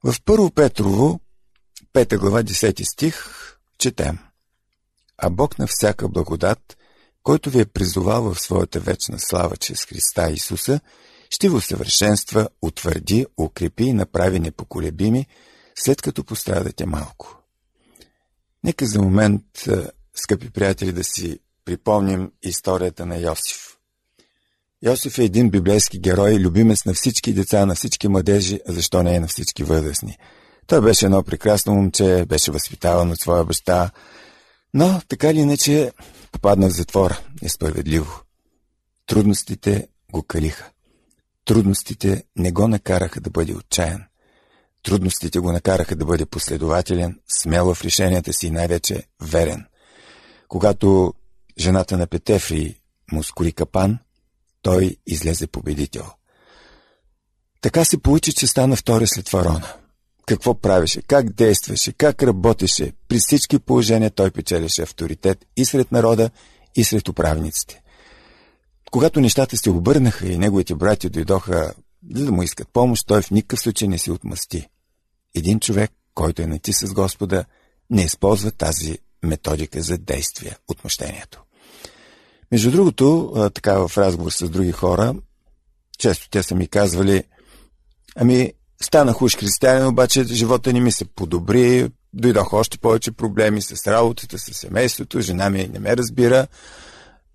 В 0.05 0.15
Първо 0.25 0.51
Петрово, 0.51 1.21
5 1.95 2.19
глава, 2.19 2.43
10 2.43 2.93
стих, 2.93 3.25
четем. 3.79 4.19
А 5.19 5.31
Бог 5.31 5.59
на 5.59 5.67
всяка 5.67 6.09
благодат, 6.09 6.77
който 7.23 7.51
ви 7.51 7.61
е 7.61 7.67
призовал 7.67 8.35
в 8.35 8.41
своята 8.41 8.81
вечна 8.81 9.19
слава 9.19 9.57
чрез 9.57 9.85
Христа 9.85 10.31
Исуса, 10.31 10.81
ще 11.31 11.49
ви 11.49 11.55
усъвършенства, 11.55 12.49
утвърди, 12.63 13.27
укрепи 13.37 13.85
и 13.85 13.93
направи 13.93 14.41
непоколебими, 14.41 15.27
след 15.75 16.03
като 16.03 16.25
пострадате 16.25 16.87
малко. 16.87 17.38
Нека 18.65 18.87
за 18.87 19.03
момент, 19.03 19.43
скъпи 20.15 20.51
приятели, 20.51 20.93
да 20.93 21.05
си 21.05 21.39
припомним 21.65 22.33
историята 22.43 23.07
на 23.07 23.17
Йосиф. 23.17 23.77
Йосиф 24.83 25.19
е 25.19 25.25
един 25.25 25.51
библейски 25.51 26.01
герой, 26.01 26.35
любимец 26.35 26.85
на 26.85 26.95
всички 26.95 27.33
деца, 27.33 27.67
на 27.67 27.75
всички 27.75 28.09
младежи, 28.09 28.61
а 28.69 28.73
защо 28.73 29.03
не 29.03 29.15
е 29.15 29.21
на 29.21 29.27
всички 29.27 29.65
възрастни. 29.65 30.19
Той 30.67 30.81
беше 30.81 31.05
едно 31.07 31.23
прекрасно 31.23 31.75
момче, 31.75 32.25
беше 32.29 32.51
възпитаван 32.51 33.11
от 33.11 33.21
своя 33.21 33.45
баща, 33.45 33.91
но 34.75 35.01
така 35.09 35.31
или 35.31 35.39
иначе 35.39 35.93
попадна 36.33 36.69
в 36.69 36.73
затвора, 36.73 37.21
несправедливо. 37.43 38.23
Трудностите 39.07 39.89
го 40.13 40.23
калиха. 40.23 40.71
Трудностите 41.45 42.25
не 42.37 42.53
го 42.53 42.69
накараха 42.69 43.21
да 43.21 43.31
бъде 43.31 43.55
отчаян. 43.55 44.05
Трудностите 44.89 45.39
го 45.39 45.53
накараха 45.53 45.97
да 45.97 46.05
бъде 46.05 46.27
последователен, 46.27 47.21
смело 47.43 47.75
в 47.75 47.85
решенията 47.85 48.33
си 48.33 48.47
и 48.47 48.51
най-вече 48.51 49.03
верен. 49.23 49.65
Когато 50.49 51.15
жената 51.59 51.99
на 51.99 52.07
Петефри 52.07 52.81
му 53.13 53.23
скори 53.23 53.53
капан, 53.53 53.99
той 54.63 54.97
излезе 55.07 55.47
победител. 55.47 56.05
Така 57.61 57.85
се 57.85 57.99
получи, 57.99 58.33
че 58.33 58.47
стана 58.47 58.77
втори 58.77 59.07
след 59.07 59.29
фарона. 59.29 59.75
Какво 60.27 60.55
правеше, 60.55 61.03
как 61.03 61.33
действаше, 61.33 61.93
как 61.93 62.23
работеше, 62.23 62.93
при 63.09 63.19
всички 63.19 63.59
положения 63.59 64.11
той 64.11 64.31
печелеше 64.31 64.83
авторитет 64.83 65.45
и 65.57 65.65
сред 65.65 65.93
народа, 65.93 66.31
и 66.77 66.85
сред 66.85 67.09
управниците. 67.09 67.83
Когато 68.91 69.21
нещата 69.21 69.57
се 69.57 69.71
обърнаха 69.71 70.29
и 70.29 70.39
неговите 70.39 70.75
братя 70.75 71.11
дойдоха 71.11 71.75
да 72.03 72.33
му 72.33 72.43
искат 72.43 72.69
помощ, 72.73 73.07
той 73.07 73.23
в 73.23 73.31
никакъв 73.31 73.61
случай 73.61 73.89
не 73.89 73.99
си 73.99 74.11
отмъсти. 74.11 74.69
Един 75.35 75.61
човек, 75.61 75.91
който 76.15 76.43
е 76.43 76.47
нати 76.47 76.73
с 76.73 76.93
Господа, 76.93 77.45
не 77.91 78.03
използва 78.03 78.51
тази 78.51 78.99
методика 79.23 79.83
за 79.83 79.99
действие, 79.99 80.57
отмъщението. 80.69 81.43
Между 82.53 82.71
другото, 82.71 83.35
така 83.55 83.89
в 83.89 83.99
разговор 83.99 84.31
с 84.31 84.49
други 84.49 84.73
хора, 84.73 85.15
често 85.99 86.31
те 86.31 86.43
са 86.43 86.55
ми 86.55 86.69
казвали, 86.69 87.25
ами, 88.17 88.53
станах 88.83 89.23
уж 89.23 89.37
християнин, 89.37 89.87
обаче 89.87 90.25
живота 90.25 90.73
ни 90.73 90.81
ми 90.81 90.93
се 90.93 91.05
подобри, 91.05 91.91
дойдоха 92.13 92.57
още 92.57 92.79
повече 92.79 93.13
проблеми 93.13 93.63
с 93.63 93.87
работата, 93.87 94.39
с 94.39 94.55
семейството, 94.55 95.21
жена 95.21 95.51
ми 95.51 95.69
не 95.73 95.79
ме 95.79 95.97
разбира. 95.97 96.47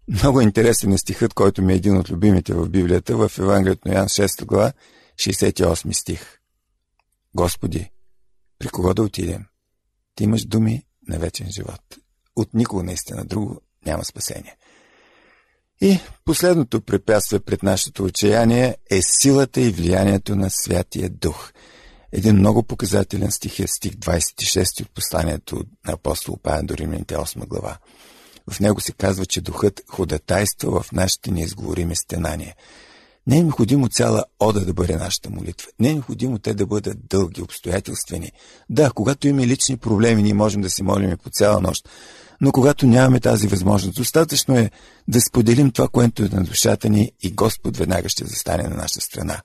Много 0.08 0.41
интересен 0.41 0.93
е 0.93 0.97
стихът, 0.97 1.34
който 1.34 1.62
ми 1.62 1.73
е 1.73 1.75
един 1.75 1.97
от 1.97 2.10
любимите 2.10 2.53
в 2.53 2.69
Библията, 2.69 3.17
в 3.17 3.32
Евангелието 3.39 3.88
на 3.88 3.95
Ян 3.95 4.08
6 4.08 4.45
глава, 4.45 4.71
68 5.15 5.91
стих. 5.91 6.39
Господи, 7.35 7.91
при 8.59 8.67
кого 8.67 8.93
да 8.93 9.03
отидем? 9.03 9.45
Ти 10.15 10.23
имаш 10.23 10.45
думи 10.45 10.83
на 11.07 11.19
вечен 11.19 11.51
живот. 11.51 11.81
От 12.35 12.53
никого 12.53 12.83
наистина 12.83 13.25
друго 13.25 13.61
няма 13.85 14.05
спасение. 14.05 14.57
И 15.81 15.99
последното 16.25 16.81
препятствие 16.81 17.39
пред 17.39 17.63
нашето 17.63 18.03
отчаяние 18.03 18.77
е 18.91 19.01
силата 19.01 19.61
и 19.61 19.71
влиянието 19.71 20.35
на 20.35 20.49
Святия 20.49 21.09
Дух. 21.09 21.51
Един 22.11 22.35
много 22.35 22.63
показателен 22.63 23.31
стих 23.31 23.59
е 23.59 23.67
стих 23.67 23.93
26 23.93 24.81
от 24.81 24.89
посланието 24.93 25.63
на 25.87 25.93
апостол 25.93 26.37
Павел 26.43 26.65
до 26.65 26.77
Римляните 26.77 27.15
8 27.15 27.47
глава. 27.47 27.77
В 28.49 28.59
него 28.59 28.81
се 28.81 28.91
казва, 28.91 29.25
че 29.25 29.41
Духът 29.41 29.81
ходатайства 29.89 30.81
в 30.81 30.91
нашите 30.91 31.31
неизговорими 31.31 31.95
стенания. 31.95 32.55
Не 33.27 33.38
е 33.38 33.43
необходимо 33.43 33.89
цяла 33.89 34.23
ода 34.39 34.65
да 34.65 34.73
бъде 34.73 34.95
нашата 34.95 35.29
молитва. 35.29 35.67
Не 35.79 35.89
е 35.89 35.93
необходимо 35.93 36.39
те 36.39 36.53
да 36.53 36.65
бъдат 36.65 36.97
дълги, 37.09 37.41
обстоятелствени. 37.41 38.31
Да, 38.69 38.91
когато 38.91 39.27
имаме 39.27 39.47
лични 39.47 39.77
проблеми, 39.77 40.23
ние 40.23 40.33
можем 40.33 40.62
да 40.62 40.69
се 40.69 40.83
молим 40.83 41.17
по 41.23 41.29
цяла 41.29 41.62
нощ. 41.62 41.89
Но 42.41 42.51
когато 42.51 42.88
нямаме 42.88 43.19
тази 43.19 43.47
възможност, 43.47 43.95
достатъчно 43.95 44.57
е 44.57 44.71
да 45.07 45.21
споделим 45.21 45.71
това, 45.71 45.88
което 45.88 46.23
е 46.23 46.29
на 46.31 46.43
душата 46.43 46.89
ни 46.89 47.12
и 47.21 47.31
Господ 47.31 47.77
веднага 47.77 48.09
ще 48.09 48.25
застане 48.25 48.63
на 48.63 48.75
наша 48.75 49.01
страна. 49.01 49.41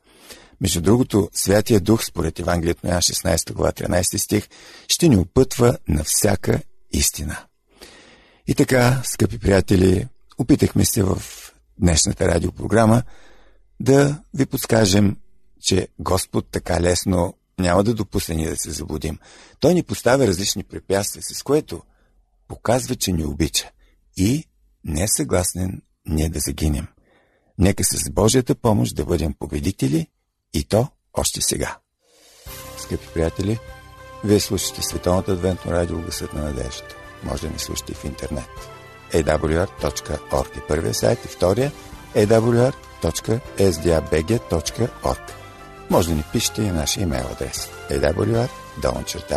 Между 0.61 0.81
другото, 0.81 1.29
Святия 1.33 1.81
Дух, 1.81 2.05
според 2.05 2.39
Евангелието 2.39 2.87
на 2.87 2.93
16 2.99 3.53
глава 3.53 3.73
13 3.73 4.17
стих, 4.17 4.49
ще 4.89 5.09
ни 5.09 5.17
опътва 5.17 5.79
на 5.89 6.05
всяка 6.05 6.61
истина. 6.93 7.37
И 8.47 8.55
така, 8.55 9.03
скъпи 9.05 9.39
приятели, 9.39 10.07
опитахме 10.39 10.85
се 10.85 11.03
в 11.03 11.23
днешната 11.79 12.29
радиопрограма 12.29 13.03
да 13.81 14.23
ви 14.35 14.47
подскажем, 14.47 15.17
че 15.61 15.89
Господ 15.99 16.47
така 16.51 16.81
лесно 16.81 17.35
няма 17.59 17.85
да 17.85 17.95
допусне 17.95 18.35
ние 18.35 18.51
да 18.51 18.57
се 18.57 18.71
заблудим. 18.71 19.19
Той 19.61 19.75
ни 19.75 19.83
поставя 19.83 20.27
различни 20.27 20.65
препятствия, 20.65 21.23
с 21.23 21.43
което 21.43 21.83
показва, 22.49 22.97
че 22.97 23.13
ни 23.13 23.25
обича 23.25 23.71
и 24.17 24.45
не 24.85 25.03
е 25.03 25.09
съгласен 25.09 25.83
ние 26.07 26.29
да 26.29 26.39
загинем. 26.39 26.87
Нека 27.59 27.85
с 27.85 28.11
Божията 28.11 28.55
помощ 28.55 28.97
да 28.97 29.05
бъдем 29.05 29.35
победители 29.39 30.07
и 30.55 30.65
то 30.65 30.89
още 31.13 31.41
сега. 31.41 31.79
Скъпи 32.79 33.07
приятели, 33.15 33.59
вие 34.25 34.41
слушате 34.41 34.83
Световната 34.83 35.33
адвентно 35.33 35.71
радио 35.73 36.03
Гласът 36.03 36.33
на 36.33 36.43
надеждата. 36.43 36.97
Може 37.25 37.43
да 37.43 37.51
ни 37.53 37.59
слушате 37.59 37.95
в 37.95 38.05
интернет. 38.05 38.49
awr.org 39.13 40.59
е 40.59 40.67
първия 40.69 40.95
сайт 40.95 41.25
и 41.25 41.29
втория 41.29 41.73
awr.sdabg.org 42.17 42.73
Може 45.91 46.09
да 46.09 46.15
ни 46.15 46.25
пишете 46.33 46.63
и 46.63 46.71
нашия 46.71 47.03
имейл 47.03 47.27
адрес. 47.33 47.71
awr.bg.abv.bg 47.91 49.29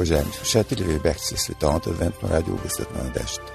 Уважаеми 0.00 0.32
слушатели, 0.32 0.84
вие 0.84 0.98
бяхте 0.98 1.24
със 1.24 1.40
Световното 1.40 1.90
адвентно 1.90 2.28
радио 2.28 2.56
Гласът 2.56 2.96
на 2.96 3.04
надеждата. 3.04 3.52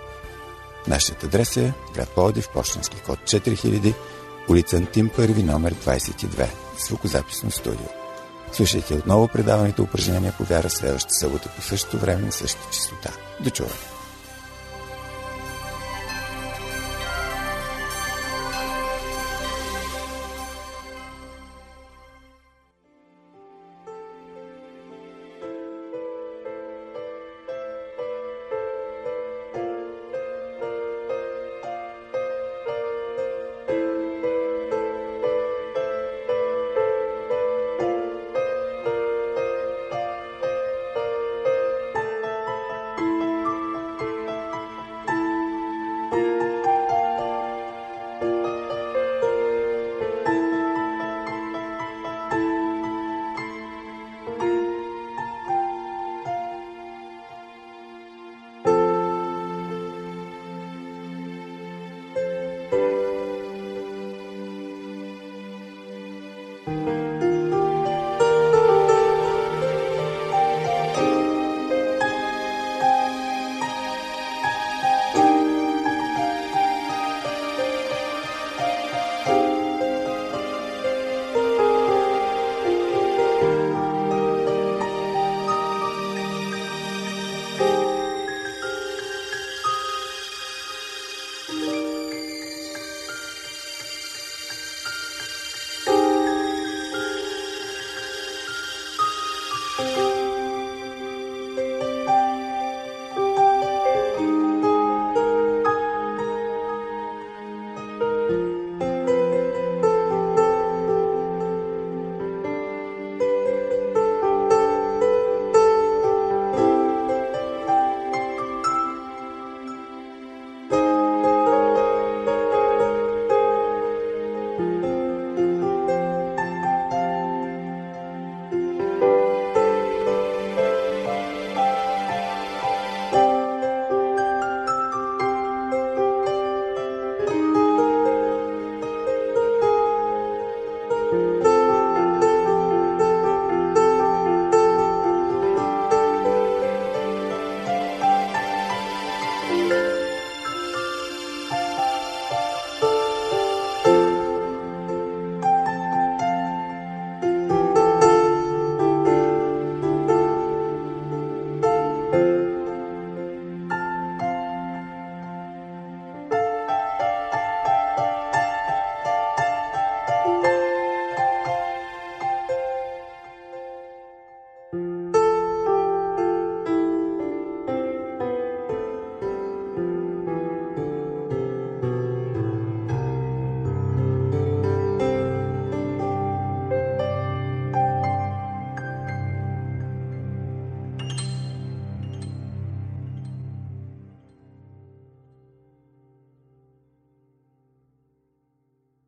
Нашият 0.88 1.24
адрес 1.24 1.58
е 1.58 1.74
град 1.94 2.10
Плодив, 2.10 2.50
почтенски 2.50 3.02
код 3.02 3.20
4000, 3.20 3.94
улица 4.50 4.78
Антим 4.78 5.10
1, 5.10 5.44
номер 5.44 5.74
22, 5.74 6.48
звукозаписно 6.88 7.52
студио. 7.52 7.88
Слушайте 8.52 8.94
отново 8.94 9.28
предаването 9.28 9.84
упражнения 9.84 10.34
по 10.38 10.44
вяра 10.44 10.70
следващата 10.70 11.14
събота 11.14 11.50
по 11.56 11.62
същото 11.62 11.98
време 11.98 12.22
на 12.22 12.32
същата 12.32 12.68
частота. 12.72 13.12
До 13.40 13.50
чуване! 13.50 13.95